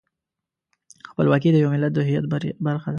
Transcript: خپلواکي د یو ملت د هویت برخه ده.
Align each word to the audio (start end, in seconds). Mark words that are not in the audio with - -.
خپلواکي 1.09 1.49
د 1.51 1.57
یو 1.63 1.69
ملت 1.73 1.91
د 1.93 1.99
هویت 2.07 2.25
برخه 2.65 2.87
ده. 2.87 2.89